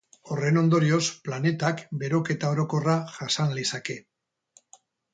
Horren 0.35 0.55
ondorioz, 0.61 1.01
planetak 1.27 1.85
beroketa 2.05 2.51
orokorra 2.57 2.99
jasan 3.21 3.57
lezake. 3.61 4.01